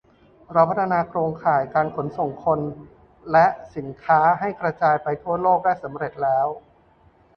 [0.53, 2.59] เราพัฒนาโครงข่ายการขนส่งคน
[3.31, 6.47] และสินค้าให้กระจายไปทั่วโลกได้สำเร็จแล้ว